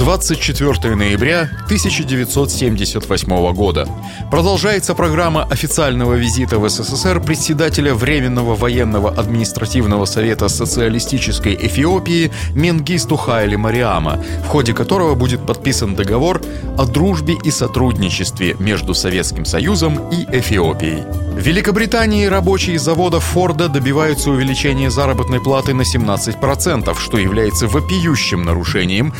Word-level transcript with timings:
24 0.00 0.96
ноября 0.96 1.42
1978 1.66 3.52
года. 3.52 3.86
Продолжается 4.30 4.94
программа 4.94 5.44
официального 5.44 6.14
визита 6.14 6.58
в 6.58 6.66
СССР 6.66 7.20
председателя 7.20 7.92
Временного 7.92 8.54
военного 8.54 9.10
административного 9.10 10.06
совета 10.06 10.48
социалистической 10.48 11.54
Эфиопии 11.54 12.32
Менгисту 12.54 13.16
Хайли 13.16 13.56
Мариама, 13.56 14.24
в 14.42 14.46
ходе 14.46 14.72
которого 14.72 15.14
будет 15.14 15.44
подписан 15.44 15.94
договор 15.94 16.40
о 16.78 16.86
дружбе 16.86 17.36
и 17.44 17.50
сотрудничестве 17.50 18.56
между 18.58 18.94
Советским 18.94 19.44
Союзом 19.44 20.08
и 20.08 20.24
Эфиопией. 20.34 21.02
В 21.40 21.42
Великобритании 21.42 22.26
рабочие 22.26 22.78
заводов 22.78 23.24
Форда 23.24 23.68
добиваются 23.68 24.30
увеличения 24.30 24.90
заработной 24.90 25.40
платы 25.40 25.74
на 25.74 25.82
17%, 25.82 26.98
что 26.98 27.18
является 27.18 27.66
вопиющим 27.66 28.42
нарушением 28.42 29.14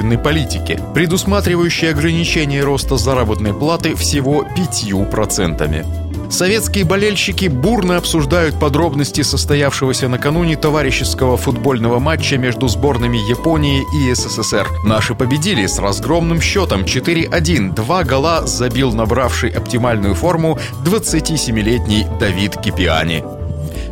правительственной 0.00 0.18
политики, 0.18 0.80
предусматривающей 0.94 1.90
ограничение 1.90 2.62
роста 2.64 2.96
заработной 2.96 3.52
платы 3.52 3.94
всего 3.94 4.44
5%. 4.56 6.30
Советские 6.30 6.84
болельщики 6.84 7.48
бурно 7.48 7.96
обсуждают 7.96 8.58
подробности 8.58 9.22
состоявшегося 9.22 10.08
накануне 10.08 10.56
товарищеского 10.56 11.36
футбольного 11.36 11.98
матча 11.98 12.38
между 12.38 12.68
сборными 12.68 13.18
Японии 13.28 13.82
и 13.96 14.14
СССР. 14.14 14.68
Наши 14.84 15.14
победили 15.14 15.66
с 15.66 15.78
разгромным 15.80 16.40
счетом 16.40 16.82
4-1. 16.82 17.74
Два 17.74 18.04
гола 18.04 18.46
забил 18.46 18.92
набравший 18.92 19.50
оптимальную 19.50 20.14
форму 20.14 20.58
27-летний 20.84 22.06
Давид 22.20 22.56
Кипиани. 22.56 23.24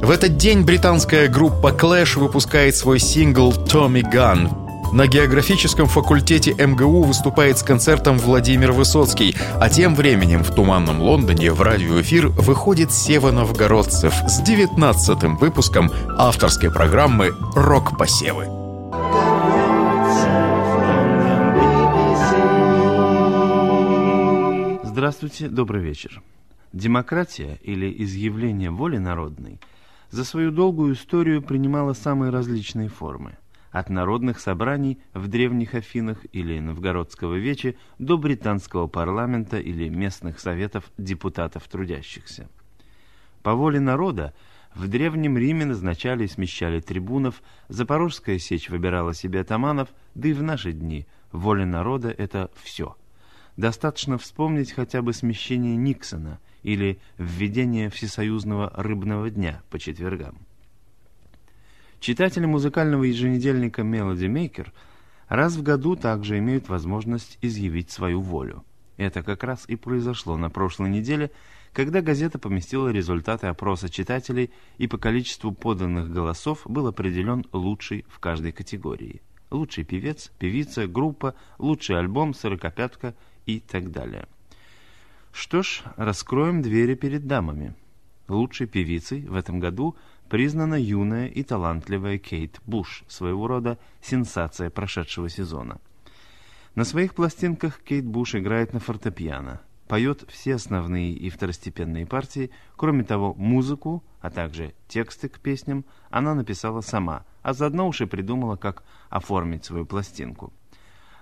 В 0.00 0.11
этот 0.11 0.36
день 0.36 0.62
британская 0.62 1.27
группа 1.27 1.72
Clash 1.72 2.20
выпускает 2.20 2.77
свой 2.77 3.00
сингл 3.00 3.50
«Tommy 3.50 4.05
Gun», 4.05 4.67
на 4.92 5.06
географическом 5.06 5.86
факультете 5.86 6.53
МГУ 6.53 7.03
выступает 7.03 7.58
с 7.58 7.62
концертом 7.62 8.19
Владимир 8.19 8.72
Высоцкий, 8.72 9.36
а 9.61 9.69
тем 9.69 9.95
временем 9.95 10.42
в 10.42 10.55
туманном 10.55 11.00
Лондоне 11.00 11.53
в 11.53 11.61
радиоэфир 11.61 12.28
выходит 12.28 12.92
Сева 12.92 13.30
Новгородцев 13.30 14.14
с 14.27 14.41
19-м 14.41 15.36
выпуском 15.36 15.91
авторской 16.17 16.72
программы 16.72 17.33
«Рок-посевы». 17.55 18.47
Здравствуйте, 24.84 25.48
добрый 25.48 25.83
вечер. 25.83 26.23
Демократия 26.73 27.58
или 27.62 27.95
изъявление 28.05 28.70
воли 28.70 28.98
народной 28.98 29.61
за 30.11 30.25
свою 30.25 30.50
долгую 30.50 30.95
историю 30.95 31.42
принимала 31.42 31.92
самые 31.92 32.30
различные 32.30 32.89
формы– 32.89 33.36
от 33.70 33.91
народных 33.91 34.41
собраний 34.41 34.98
в 35.14 35.28
древних 35.28 35.74
Афинах 35.74 36.19
или 36.33 36.58
Новгородского 36.58 37.34
вече 37.34 37.77
до 37.98 38.16
британского 38.16 38.86
парламента 38.86 39.58
или 39.58 39.88
местных 39.88 40.41
советов 40.41 40.91
депутатов 40.97 41.69
трудящихся. 41.69 42.48
По 43.42 43.55
воле 43.55 43.80
народа 43.80 44.34
в 44.74 44.89
Древнем 44.89 45.39
Риме 45.39 45.64
назначали 45.64 46.24
и 46.24 46.28
смещали 46.28 46.80
трибунов, 46.80 47.42
Запорожская 47.69 48.39
сечь 48.39 48.69
выбирала 48.69 49.14
себе 49.14 49.41
атаманов, 49.41 49.89
да 50.14 50.28
и 50.28 50.33
в 50.33 50.42
наши 50.42 50.72
дни 50.72 51.06
воля 51.33 51.66
народа– 51.66 52.14
это 52.19 52.50
все. 52.62 52.96
Достаточно 53.56 54.19
вспомнить 54.19 54.72
хотя 54.72 55.02
бы 55.02 55.12
смещение 55.12 55.77
Никсона 55.77 56.39
или 56.62 57.00
введение 57.16 57.91
Всесоюзного 57.91 58.72
рыбного 58.77 59.30
дня 59.30 59.62
по 59.70 59.78
четвергам. 59.78 60.47
Читатели 62.01 62.47
музыкального 62.47 63.03
еженедельника 63.03 63.83
Melody 63.83 64.29
Maker 64.29 64.69
раз 65.29 65.57
в 65.57 65.63
году 65.63 65.97
также 65.97 66.39
имеют 66.39 66.69
возможность 66.69 67.39
изъявить 67.42 67.91
свою 67.91 68.20
волю. 68.20 68.64
Это 68.97 69.23
как 69.23 69.42
раз 69.42 69.64
и 69.69 69.77
произошло 69.77 70.36
на 70.36 70.48
прошлой 70.48 70.91
неделе, 70.91 71.31
когда 71.73 72.01
газета 72.01 72.39
поместила 72.39 72.89
результаты 72.89 73.48
опроса 73.48 73.89
читателей 73.89 74.51
и 74.79 74.86
по 74.86 74.97
количеству 74.97 75.53
поданных 75.53 76.11
голосов 76.11 76.63
был 76.67 76.86
определен 76.86 77.45
лучший 77.53 78.05
в 78.09 78.20
каждой 78.20 78.53
категории. 78.53 79.20
Лучший 79.51 79.85
певец, 79.85 80.30
певица, 80.39 80.86
группа, 80.86 81.35
лучший 81.59 81.98
альбом, 81.98 82.33
сорокопятка 82.33 83.15
и 83.45 83.61
так 83.61 83.91
далее. 83.91 84.29
Что 85.33 85.63
ж, 85.63 85.83
раскроем 85.97 86.63
двери 86.63 86.95
перед 86.95 87.27
дамами. 87.27 87.75
Лучшей 88.29 88.67
певицей 88.67 89.23
в 89.23 89.35
этом 89.35 89.59
году– 89.59 89.97
признана 90.28 90.74
юная 90.74 91.27
и 91.27 91.42
талантливая 91.42 92.18
Кейт 92.18 92.61
Буш, 92.66 93.05
своего 93.08 93.46
рода 93.46 93.78
сенсация 94.00 94.70
прошедшего 94.70 95.28
сезона. 95.28 95.80
На 96.74 96.84
своих 96.84 97.14
пластинках 97.14 97.80
Кейт 97.80 98.05
Буш 98.05 98.34
играет 98.34 98.72
на 98.72 98.80
фортепиано, 98.80 99.61
поет 99.88 100.24
все 100.28 100.55
основные 100.55 101.12
и 101.12 101.30
второстепенные 101.30 102.06
партии, 102.06 102.50
кроме 102.77 103.05
того, 103.05 103.34
музыку, 103.34 104.05
а 104.20 104.30
также 104.30 104.74
тексты 104.86 105.28
к 105.28 105.40
песням 105.40 105.84
она 106.11 106.34
написала 106.34 106.83
сама, 106.83 107.24
а 107.42 107.52
заодно 107.52 107.88
уж 107.88 108.00
и 108.02 108.06
придумала, 108.06 108.56
как 108.56 108.84
оформить 109.08 109.64
свою 109.64 109.86
пластинку. 109.86 110.52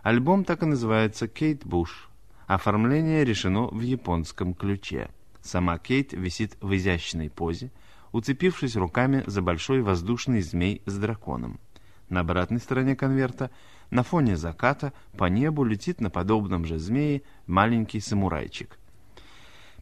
Альбом 0.03 0.45
так 0.45 0.63
и 0.63 0.67
называется 0.67 1.27
«Кейт 1.29 1.65
Буш». 1.65 2.11
Оформление 2.47 3.25
решено 3.25 3.67
в 3.67 3.81
японском 3.81 4.55
ключе. 4.55 5.09
Сама 5.43 5.79
Кейт 5.79 6.13
висит 6.13 6.57
в 6.61 6.77
изящной 6.77 7.29
позе, 7.29 7.73
уцепившись 8.17 8.77
руками 8.77 9.23
за 9.27 9.43
большой 9.43 9.83
воздушный 9.83 10.41
змей 10.41 10.81
с 10.87 10.97
драконом. 10.97 11.61
На 12.09 12.21
обратной 12.21 12.61
стороне 12.61 12.97
конверта, 12.97 13.51
на 13.91 14.03
фоне 14.03 14.39
заката, 14.39 14.95
по 15.19 15.27
небу 15.27 15.65
летит 15.65 16.01
на 16.01 16.09
подобном 16.09 16.65
же 16.65 16.79
змее 16.79 17.23
маленький 17.47 18.01
самурайчик. 18.01 18.79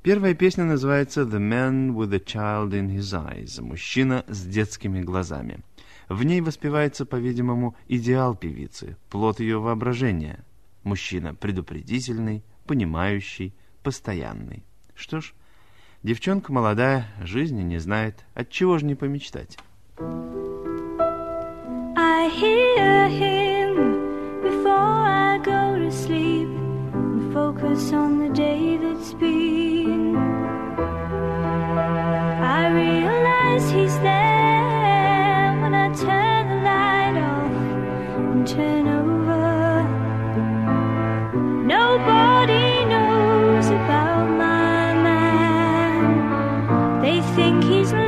Первая 0.03 0.35
песня 0.35 0.65
называется 0.65 1.23
«The 1.23 1.39
Man 1.39 1.95
with 1.95 2.13
a 2.13 2.19
Child 2.19 2.71
in 2.73 2.89
His 2.89 3.15
Eyes»– 3.15 3.63
«Мужчина 3.63 4.25
с 4.27 4.45
детскими 4.45 5.01
глазами». 5.01 5.61
В 6.09 6.25
ней 6.25 6.41
воспевается, 6.41 7.07
по-видимому, 7.07 7.77
идеал 7.87 8.35
певицы, 8.35 8.97
плод 9.11 9.39
ее 9.39 9.59
воображения. 9.59 10.45
Мужчина 10.83 11.35
предупредительный, 11.35 12.45
понимающий, 12.67 13.55
постоянный. 13.83 14.65
Что 14.95 15.21
ж, 15.21 15.33
Девчонка 16.05 16.53
молодая, 16.53 17.07
жизни 17.23 17.63
не 17.63 17.79
знает, 17.79 18.27
от 18.35 18.51
чего 18.51 18.77
же 18.77 18.85
не 18.85 18.95
помечтать? 18.95 19.57
Nobody 41.67 42.85
knows 42.85 43.71
about 43.71 44.29
my 44.29 44.34
think 47.35 47.65
he's 47.65 48.04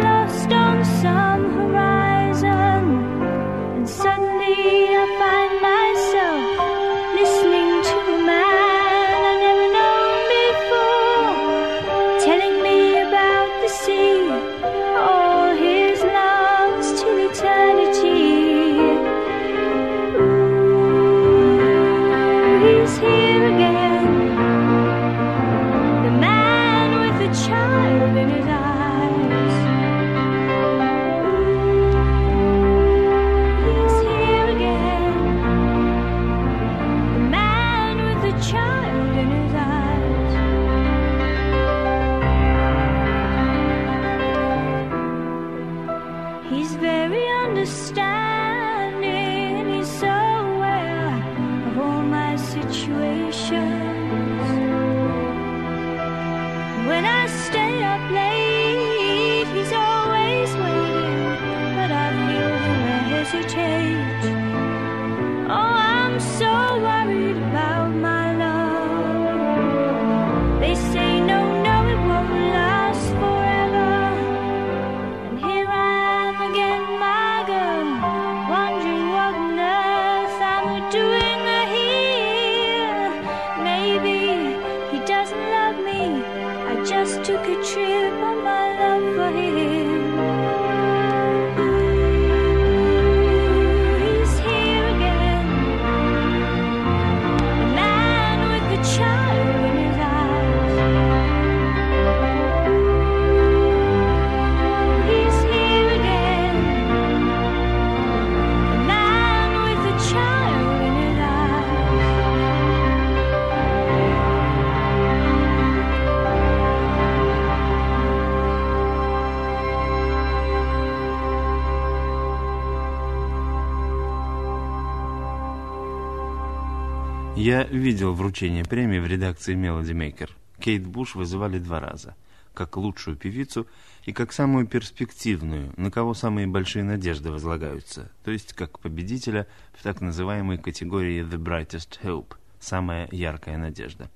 видел 127.87 128.15
вручение 128.15 128.65
премии 128.65 128.99
в 128.99 129.07
редакции 129.07 129.55
Melody 129.55 129.93
Maker. 129.93 130.31
Кейт 130.59 130.85
Буш 130.85 131.15
вызывали 131.15 131.61
два 131.61 131.79
раза. 131.79 132.17
Как 132.53 132.77
лучшую 132.77 133.17
певицу 133.17 133.69
и 134.05 134.13
как 134.13 134.33
самую 134.33 134.67
перспективную, 134.67 135.73
на 135.77 135.93
кого 135.93 136.13
самые 136.13 136.49
большие 136.49 136.83
надежды 136.83 137.31
возлагаются. 137.31 138.11
То 138.25 138.33
есть 138.33 138.55
как 138.55 138.81
победителя 138.81 139.47
в 139.73 139.85
так 139.85 140.01
называемой 140.01 140.59
категории 140.59 141.23
The 141.23 141.39
Brightest 141.39 142.01
Hope. 142.03 142.35
Самая 142.59 143.09
яркая 143.13 143.57
надежда. 143.57 144.11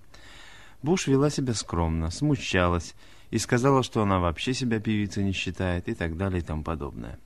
Буш 0.83 1.07
вела 1.07 1.31
себя 1.31 1.55
скромно, 1.55 2.11
смущалась 2.11 2.97
и 3.31 3.39
сказала, 3.39 3.85
что 3.85 4.03
она 4.03 4.19
вообще 4.19 4.53
себя 4.53 4.81
певицей 4.81 5.23
не 5.23 5.33
считает 5.33 5.89
и 5.89 5.95
так 5.95 6.17
далее 6.17 6.41
и 6.41 6.45
тому 6.45 6.65
подобное. 6.65 7.21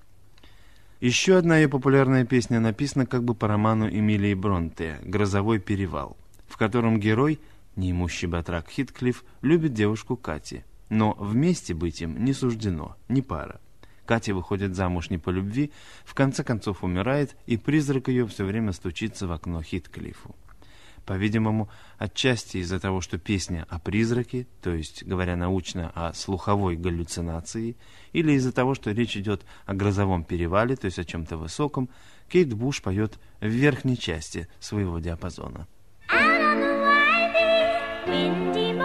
Еще 1.00 1.38
одна 1.38 1.56
ее 1.56 1.70
популярная 1.70 2.26
песня 2.26 2.60
написана 2.60 3.06
как 3.06 3.24
бы 3.24 3.34
по 3.34 3.48
роману 3.48 3.88
Эмилии 3.88 4.34
Бронте 4.34 4.98
«Грозовой 5.04 5.58
перевал», 5.58 6.18
в 6.54 6.56
котором 6.56 7.00
герой, 7.00 7.40
неимущий 7.74 8.28
батрак 8.28 8.68
Хитклифф, 8.68 9.24
любит 9.42 9.74
девушку 9.74 10.16
Кати. 10.16 10.62
Но 10.88 11.16
вместе 11.18 11.74
быть 11.74 12.00
им 12.00 12.24
не 12.24 12.32
суждено, 12.32 12.96
не 13.08 13.22
пара. 13.22 13.60
Катя 14.06 14.36
выходит 14.36 14.76
замуж 14.76 15.10
не 15.10 15.18
по 15.18 15.30
любви, 15.30 15.72
в 16.04 16.14
конце 16.14 16.44
концов 16.44 16.84
умирает, 16.84 17.36
и 17.46 17.56
призрак 17.56 18.06
ее 18.06 18.24
все 18.28 18.44
время 18.44 18.70
стучится 18.70 19.26
в 19.26 19.32
окно 19.32 19.62
Хитклиффу. 19.62 20.36
По-видимому, 21.04 21.68
отчасти 21.98 22.58
из-за 22.58 22.78
того, 22.78 23.00
что 23.00 23.18
песня 23.18 23.66
о 23.68 23.80
призраке, 23.80 24.46
то 24.62 24.72
есть, 24.72 25.02
говоря 25.02 25.34
научно, 25.34 25.90
о 25.92 26.14
слуховой 26.14 26.76
галлюцинации, 26.76 27.76
или 28.12 28.30
из-за 28.34 28.52
того, 28.52 28.74
что 28.74 28.92
речь 28.92 29.16
идет 29.16 29.44
о 29.66 29.74
грозовом 29.74 30.22
перевале, 30.22 30.76
то 30.76 30.84
есть 30.84 31.00
о 31.00 31.04
чем-то 31.04 31.36
высоком, 31.36 31.90
Кейт 32.28 32.54
Буш 32.54 32.80
поет 32.80 33.18
в 33.40 33.48
верхней 33.48 33.98
части 33.98 34.46
своего 34.60 35.00
диапазона. 35.00 35.66
Windy 38.06 38.83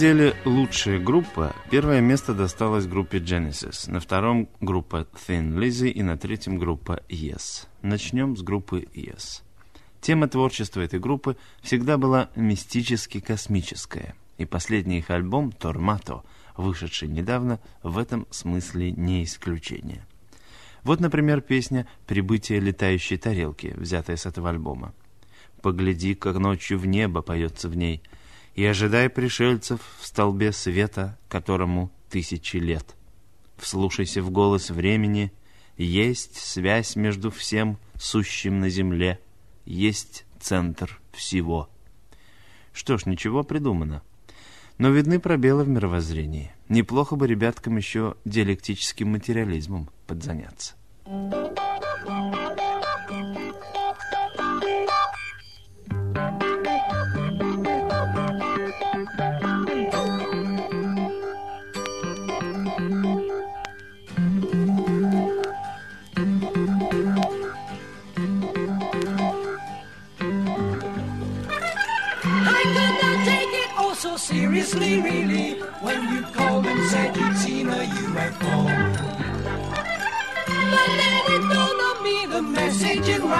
разделе 0.00 0.34
«Лучшая 0.46 0.98
группа» 0.98 1.54
первое 1.70 2.00
место 2.00 2.32
досталось 2.32 2.86
группе 2.86 3.18
Genesis, 3.18 3.90
на 3.90 4.00
втором 4.00 4.48
группа 4.58 5.06
Thin 5.28 5.58
Lizzy 5.58 5.90
и 5.90 6.02
на 6.02 6.16
третьем 6.16 6.58
группа 6.58 7.02
Yes. 7.10 7.66
Начнем 7.82 8.34
с 8.34 8.40
группы 8.40 8.88
Yes. 8.94 9.42
Тема 10.00 10.26
творчества 10.26 10.80
этой 10.80 10.98
группы 11.00 11.36
всегда 11.60 11.98
была 11.98 12.30
мистически-космическая, 12.34 14.14
и 14.38 14.46
последний 14.46 15.00
их 15.00 15.10
альбом 15.10 15.52
«Тормато», 15.52 16.22
вышедший 16.56 17.08
недавно, 17.08 17.60
в 17.82 17.98
этом 17.98 18.26
смысле 18.30 18.92
не 18.92 19.24
исключение. 19.24 20.06
Вот, 20.82 21.00
например, 21.00 21.42
песня 21.42 21.86
«Прибытие 22.06 22.60
летающей 22.60 23.18
тарелки», 23.18 23.74
взятая 23.76 24.16
с 24.16 24.24
этого 24.24 24.48
альбома. 24.48 24.94
«Погляди, 25.60 26.14
как 26.14 26.38
ночью 26.38 26.78
в 26.78 26.86
небо 26.86 27.20
поется 27.20 27.68
в 27.68 27.76
ней, 27.76 28.02
и 28.54 28.64
ожидай 28.64 29.08
пришельцев 29.08 29.80
в 30.00 30.06
столбе 30.06 30.52
света, 30.52 31.18
которому 31.28 31.90
тысячи 32.08 32.56
лет. 32.56 32.96
Вслушайся 33.56 34.22
в 34.22 34.30
голос 34.30 34.70
времени, 34.70 35.32
есть 35.76 36.36
связь 36.36 36.96
между 36.96 37.30
всем 37.30 37.78
сущим 37.98 38.60
на 38.60 38.68
земле, 38.68 39.20
есть 39.64 40.24
центр 40.40 41.00
всего». 41.12 41.68
Что 42.72 42.96
ж, 42.98 43.06
ничего 43.06 43.42
придумано. 43.42 44.02
Но 44.78 44.90
видны 44.90 45.20
пробелы 45.20 45.64
в 45.64 45.68
мировоззрении. 45.68 46.52
Неплохо 46.68 47.16
бы 47.16 47.26
ребяткам 47.26 47.76
еще 47.76 48.14
диалектическим 48.24 49.08
материализмом 49.08 49.90
подзаняться. 50.06 50.74
I 51.06 51.69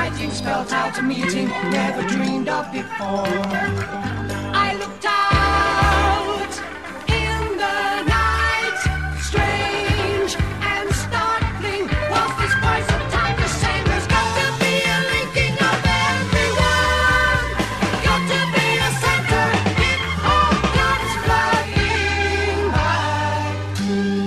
writing 0.00 0.30
spelled 0.30 0.72
out 0.72 0.98
a 0.98 1.02
meeting 1.02 1.48
never 1.70 2.02
dreamed 2.08 2.48
of 2.48 2.72
before. 2.72 3.26
I 4.66 4.68
looked 4.80 5.04
out 5.04 6.52
in 7.22 7.40
the 7.62 7.80
night, 8.08 8.80
strange 9.28 10.32
and 10.72 10.88
startling. 11.04 11.84
Was 12.12 12.32
this 12.40 12.54
voice 12.64 12.88
of 12.96 13.02
time 13.12 13.36
the 13.44 13.48
same? 13.62 13.84
There's 13.90 14.08
got 14.14 14.28
to 14.38 14.46
be 14.62 14.72
a 14.96 14.98
linking 15.12 15.56
of 15.70 15.78
everyone. 16.08 17.46
Got 18.06 18.22
to 18.32 18.40
be 18.56 18.68
a 18.88 18.90
center. 19.04 19.46
It 19.90 20.00
all 20.32 20.56
comes 20.78 21.12
flooding 21.24 22.60
by. 22.76 24.19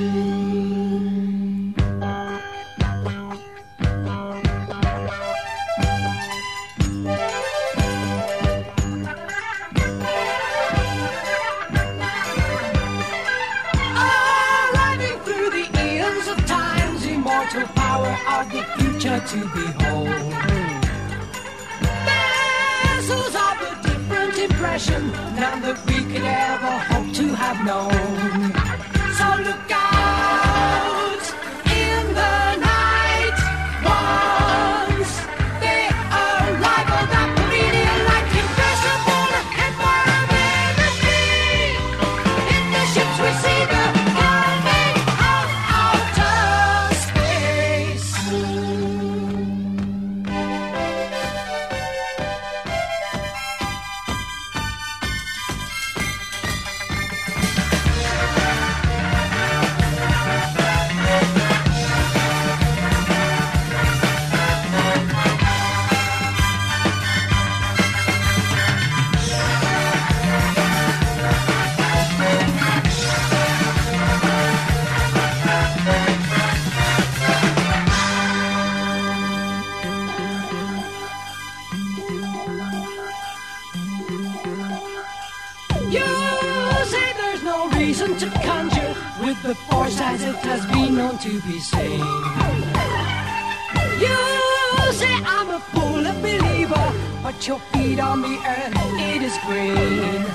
I'm 95.25 95.50
a 95.50 95.60
fool, 95.60 96.03
believer, 96.22 96.94
but 97.22 97.48
your 97.48 97.60
feet 97.72 98.00
on 98.00 98.22
the 98.22 98.38
earth, 98.46 98.74
it 99.00 99.22
is 99.22 99.38
green. 99.46 100.25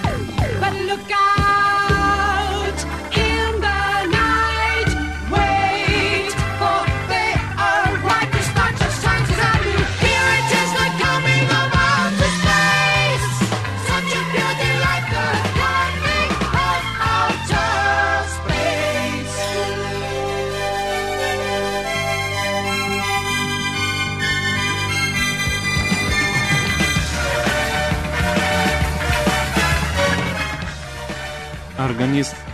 But 0.61 0.75
look 0.87 1.11
out 1.13 1.98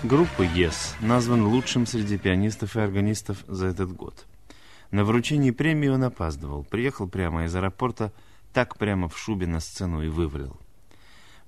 Группы 0.05 0.45
Yes 0.45 0.95
назван 1.01 1.47
лучшим 1.47 1.87
среди 1.87 2.19
пианистов 2.19 2.77
и 2.77 2.81
органистов 2.81 3.43
за 3.49 3.69
этот 3.69 3.91
год. 3.97 4.27
На 4.91 5.03
вручении 5.03 5.51
премии 5.51 5.89
он 5.89 6.05
опаздывал, 6.05 6.63
приехал 6.63 7.09
прямо 7.09 7.47
из 7.47 7.57
аэропорта, 7.57 8.13
так 8.53 8.77
прямо 8.77 9.09
в 9.09 9.17
шубе 9.17 9.47
на 9.47 9.61
сцену 9.61 10.03
и 10.03 10.09
вывалил. 10.09 10.61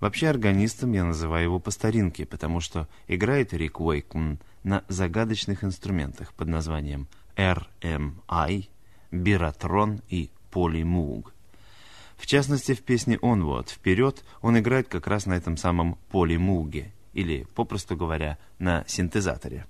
Вообще 0.00 0.28
органистом 0.28 0.92
я 0.92 1.04
называю 1.04 1.44
его 1.44 1.58
по 1.58 1.70
старинке, 1.70 2.25
потому 2.25 2.60
что 2.60 2.88
играет 3.08 3.52
Рик 3.52 3.78
Уэйкман 3.78 4.38
на 4.64 4.84
загадочных 4.88 5.62
инструментах 5.62 6.32
под 6.32 6.48
названием 6.48 7.08
RMI, 7.36 8.68
Биратрон 9.10 10.00
и 10.08 10.30
Полимуг. 10.50 11.34
В 12.16 12.25
частности, 12.25 12.72
в 12.72 12.80
песне 12.80 13.16
«Onward» 13.16 13.68
«Вперед» 13.68 14.25
он 14.40 14.58
играет 14.58 14.88
как 14.88 15.06
раз 15.08 15.26
на 15.26 15.34
этом 15.34 15.58
самом 15.58 15.98
полимуге, 16.08 16.94
или, 17.16 17.46
попросту 17.54 17.96
говоря, 17.96 18.37
на 18.58 18.85
синтезаторе. 18.87 19.64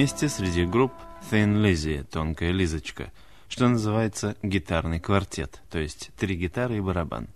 Месте 0.00 0.30
среди 0.30 0.64
групп 0.64 0.94
Thin 1.30 1.62
Lizzy, 1.62 2.04
тонкая 2.04 2.52
Лизочка, 2.52 3.12
что 3.50 3.68
называется 3.68 4.34
гитарный 4.42 4.98
квартет, 4.98 5.60
то 5.70 5.78
есть 5.78 6.10
три 6.16 6.36
гитары 6.36 6.78
и 6.78 6.80
барабан. 6.80 7.28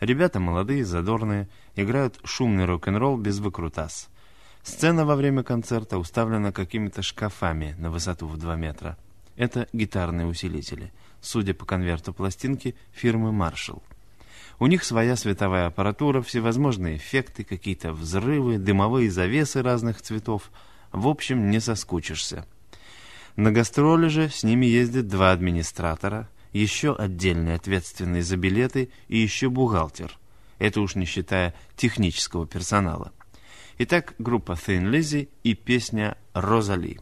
Ребята 0.00 0.40
молодые, 0.40 0.84
задорные, 0.84 1.48
играют 1.76 2.18
шумный 2.24 2.64
рок-н-ролл 2.64 3.18
без 3.18 3.38
выкрутас. 3.38 4.08
Сцена 4.64 5.06
во 5.06 5.14
время 5.14 5.44
концерта 5.44 5.96
уставлена 5.96 6.50
какими-то 6.50 7.02
шкафами 7.02 7.76
на 7.78 7.88
высоту 7.88 8.26
в 8.26 8.36
2 8.36 8.56
метра. 8.56 8.98
Это 9.36 9.68
гитарные 9.72 10.26
усилители, 10.26 10.92
судя 11.20 11.54
по 11.54 11.66
конверту 11.66 12.12
пластинки 12.12 12.74
фирмы 12.90 13.30
Marshall. 13.30 13.80
У 14.58 14.66
них 14.66 14.82
своя 14.82 15.14
световая 15.14 15.68
аппаратура, 15.68 16.20
всевозможные 16.20 16.96
эффекты, 16.96 17.44
какие-то 17.44 17.92
взрывы, 17.92 18.58
дымовые 18.58 19.08
завесы 19.08 19.62
разных 19.62 20.02
цветов. 20.02 20.50
В 20.92 21.08
общем, 21.08 21.50
не 21.50 21.60
соскучишься. 21.60 22.46
На 23.36 23.50
гастроли 23.50 24.08
же 24.08 24.28
с 24.28 24.42
ними 24.42 24.66
ездят 24.66 25.08
два 25.08 25.32
администратора, 25.32 26.28
еще 26.52 26.94
отдельный 26.94 27.54
ответственный 27.54 28.20
за 28.20 28.36
билеты 28.36 28.90
и 29.08 29.16
еще 29.16 29.48
бухгалтер. 29.48 30.18
Это 30.58 30.80
уж 30.80 30.94
не 30.94 31.06
считая 31.06 31.54
технического 31.76 32.46
персонала. 32.46 33.12
Итак, 33.78 34.14
группа 34.18 34.52
Thin 34.52 34.90
Lizzy 34.90 35.28
и 35.42 35.54
песня 35.54 36.16
«Розали». 36.34 37.00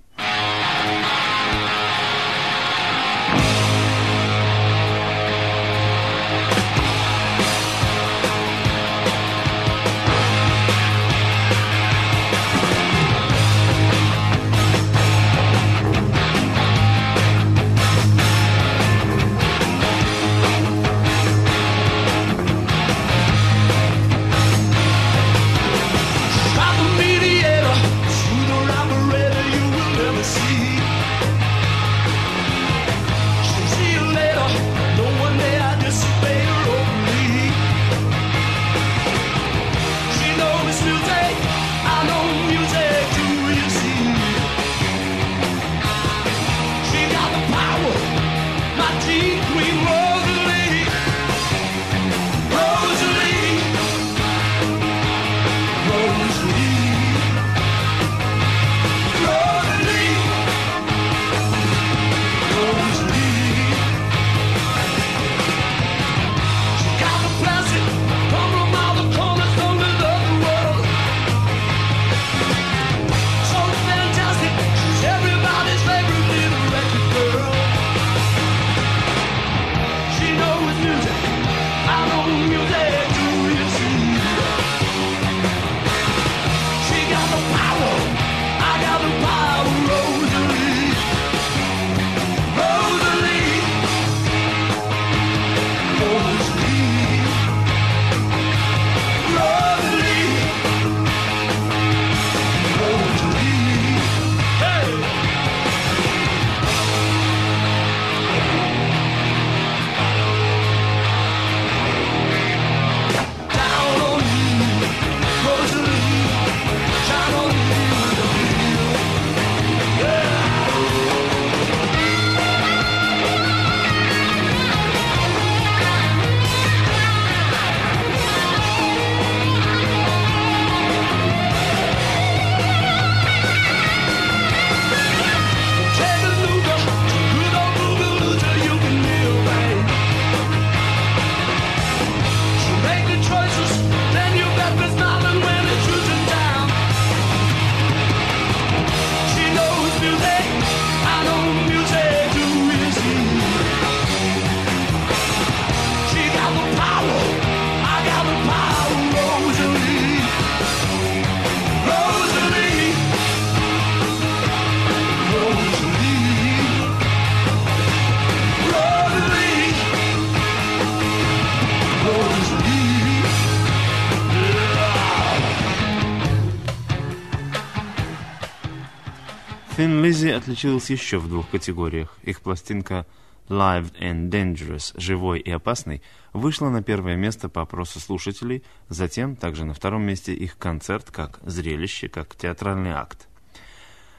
Thin 179.81 180.03
Lizzy 180.03 180.31
отличилась 180.31 180.91
еще 180.91 181.17
в 181.17 181.27
двух 181.27 181.49
категориях. 181.49 182.15
Их 182.23 182.43
пластинка 182.43 183.07
Live 183.49 183.99
and 183.99 184.29
Dangerous, 184.29 184.93
живой 185.01 185.41
и 185.41 185.51
опасный, 185.51 186.03
вышла 186.35 186.69
на 186.69 186.83
первое 186.83 187.17
место 187.17 187.49
по 187.49 187.63
опросу 187.63 187.99
слушателей, 187.99 188.63
затем 188.91 189.37
также 189.37 189.65
на 189.65 189.73
втором 189.73 190.03
месте 190.03 190.35
их 190.35 190.59
концерт 190.59 191.11
как 191.11 191.41
зрелище, 191.45 192.11
как 192.11 192.37
театральный 192.37 192.91
акт. 192.91 193.27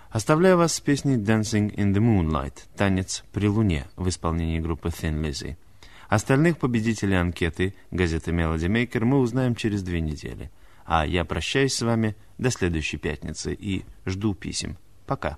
Оставляю 0.09 0.57
вас 0.57 0.73
с 0.73 0.79
песней 0.79 1.17
Dancing 1.17 1.71
in 1.75 1.93
the 1.93 1.99
Moonlight, 1.99 2.63
танец 2.75 3.23
при 3.31 3.47
луне 3.47 3.85
в 3.95 4.09
исполнении 4.09 4.59
группы 4.59 4.89
Thin 4.89 5.21
Lizzy. 5.21 5.57
Остальных 6.09 6.57
победителей 6.57 7.17
анкеты 7.17 7.75
газеты 7.91 8.31
Melody 8.31 8.65
Maker 8.67 9.05
мы 9.05 9.19
узнаем 9.19 9.53
через 9.53 9.83
две 9.83 10.01
недели. 10.01 10.49
А 10.85 11.05
я 11.05 11.23
прощаюсь 11.23 11.75
с 11.75 11.83
вами 11.83 12.15
до 12.39 12.49
следующей 12.49 12.97
пятницы 12.97 13.53
и 13.53 13.85
жду 14.07 14.33
писем. 14.33 14.77
Пока. 15.05 15.37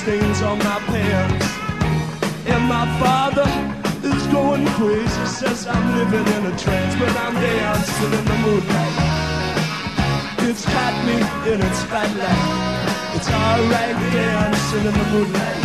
stains 0.00 0.40
on 0.40 0.58
my 0.58 0.78
pants. 0.88 1.46
And 2.46 2.62
my 2.64 2.86
father 2.98 3.48
is 4.02 4.22
going 4.28 4.66
crazy, 4.78 5.26
says 5.26 5.66
I'm 5.66 5.86
living 5.98 6.26
in 6.36 6.42
a 6.52 6.54
trance, 6.56 6.94
but 6.96 7.14
I'm 7.24 7.34
dancing 7.34 8.12
in 8.18 8.24
the 8.30 8.38
moonlight 8.44 8.96
It's 10.48 10.64
got 10.64 10.94
me 11.04 11.16
in 11.52 11.58
its 11.60 11.78
spotlight. 11.84 12.44
It's 13.14 13.28
alright 13.28 13.96
dancing 14.16 14.84
in 14.90 14.94
the 15.00 15.06
moonlight 15.12 15.60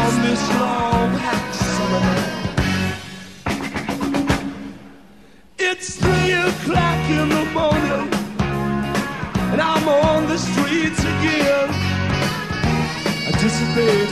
on 0.00 0.12
this 0.26 0.42
long 0.60 1.10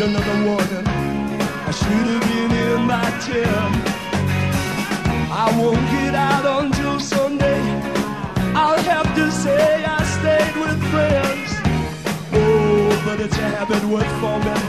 another 0.00 0.36
warning. 0.44 0.86
I 0.86 1.70
should 1.70 2.06
have 2.12 2.24
been 2.30 2.50
in 2.50 2.80
my 2.82 3.08
ten. 3.26 3.70
I 5.30 5.46
won't 5.58 5.84
get 5.90 6.14
out 6.14 6.44
until 6.62 6.98
Sunday. 6.98 7.60
I'll 8.54 8.82
have 8.94 9.14
to 9.14 9.30
say 9.30 9.84
I 9.84 10.00
stayed 10.16 10.56
with 10.62 10.78
friends. 10.90 11.50
Oh, 12.32 13.02
but 13.06 13.20
it's 13.20 13.38
a 13.38 13.48
habit 13.56 13.84
worth 13.84 14.12
forming 14.20 14.64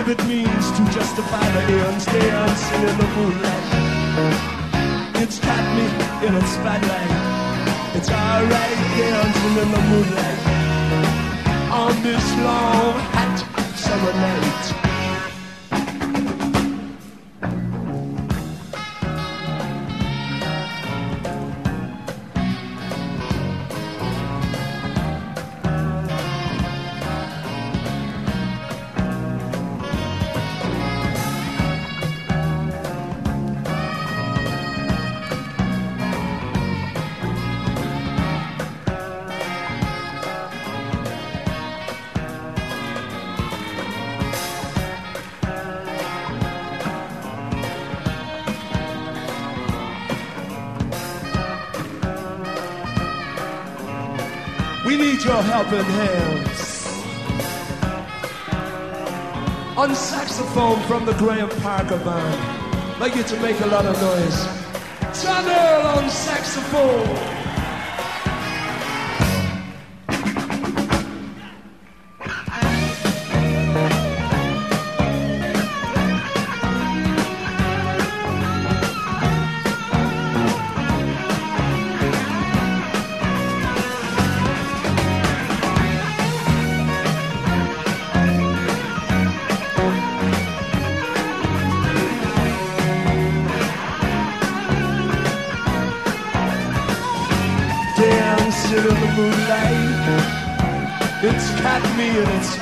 if 0.00 0.08
it 0.08 0.20
means 0.26 0.66
to 0.76 0.82
justify 0.92 1.46
the 1.56 1.62
ends 1.86 2.06
dancing 2.06 2.82
in 2.90 2.96
the 3.00 3.08
moonlight. 3.16 3.66
It's 5.22 5.38
got 5.38 5.64
me 5.76 5.86
in 6.26 6.34
its 6.34 6.50
spotlight. 6.52 7.12
It's 7.96 8.10
alright 8.10 8.78
dancing 8.98 9.56
in 9.62 9.68
the 9.72 9.82
moonlight 9.90 10.46
on 11.72 12.02
this 12.02 12.26
long 12.44 12.94
hot 13.14 13.55
dominate. 13.98 14.95
Your 55.26 55.42
helping 55.42 55.84
hands. 55.84 56.86
On 59.76 59.92
saxophone 59.92 60.80
from 60.82 61.04
the 61.04 61.14
Graham 61.14 61.48
Parker 61.62 61.98
band. 61.98 63.00
Like 63.00 63.16
you 63.16 63.24
to 63.24 63.40
make 63.40 63.60
a 63.60 63.66
lot 63.66 63.84
of 63.86 64.00
noise. 64.00 64.38
John 65.22 65.44
Earl 65.44 65.86
on 65.98 66.10
saxophone. 66.10 67.35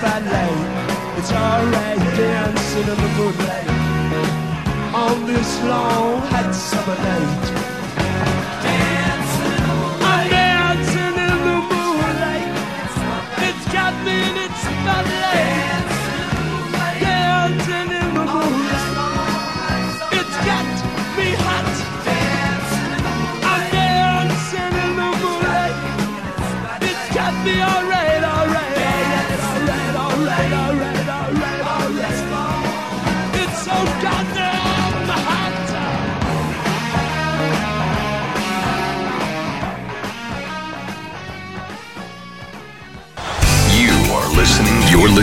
In 0.02 0.24
its. 0.24 1.18
It's 1.18 1.32
alright 1.32 1.98
dancing 2.16 2.82
in 2.82 2.96
the 2.96 3.10
moonlight 3.16 3.68
on 4.94 5.26
this 5.26 5.62
long 5.64 6.20
hot 6.30 6.52
summer 6.54 6.96
night. 6.96 7.63